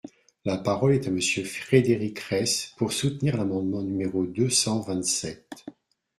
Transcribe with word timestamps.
La 0.45 0.57
parole 0.57 0.93
est 0.95 1.07
à 1.07 1.11
Monsieur 1.11 1.43
Frédéric 1.43 2.17
Reiss, 2.21 2.73
pour 2.75 2.91
soutenir 2.91 3.37
l’amendement 3.37 3.83
numéro 3.83 4.25
deux 4.25 4.49
cent 4.49 4.79
vingt-sept. 4.79 5.47